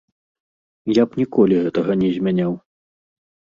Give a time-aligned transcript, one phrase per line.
[1.01, 2.59] Я б ніколі гэтага не змяняў.